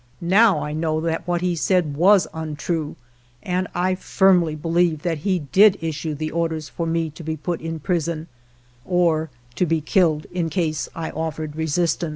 [0.33, 2.95] Now I know that what he said was untrue,
[3.43, 7.37] 3 and I firmly believe that he did issue the orders for me to be
[7.37, 8.25] put in prison,
[8.83, 12.09] or to be killed in case I offered resistance.